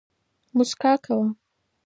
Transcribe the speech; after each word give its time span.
موسکا 0.55 0.93
کوه 1.03 1.27